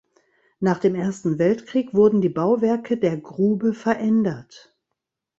Nach 0.59 0.79
dem 0.79 0.95
Ersten 0.95 1.37
Weltkrieg 1.37 1.93
wurden 1.93 2.21
die 2.21 2.29
Bauwerke 2.29 2.97
der 2.97 3.17
Grube 3.17 3.71
verändert. 3.71 4.75